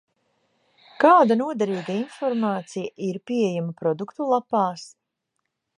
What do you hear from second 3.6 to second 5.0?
produktu lapās?